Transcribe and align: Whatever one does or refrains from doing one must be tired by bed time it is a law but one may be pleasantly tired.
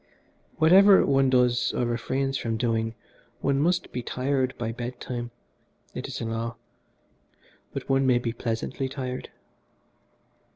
Whatever 0.57 1.05
one 1.05 1.29
does 1.29 1.75
or 1.75 1.85
refrains 1.85 2.35
from 2.35 2.57
doing 2.57 2.95
one 3.41 3.59
must 3.59 3.91
be 3.91 4.01
tired 4.01 4.55
by 4.57 4.71
bed 4.71 4.99
time 4.99 5.29
it 5.93 6.07
is 6.07 6.19
a 6.19 6.25
law 6.25 6.55
but 7.71 7.87
one 7.87 8.07
may 8.07 8.17
be 8.17 8.33
pleasantly 8.33 8.89
tired. 8.89 9.29